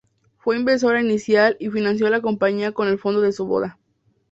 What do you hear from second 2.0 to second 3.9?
la compañía con el fondo de su boda.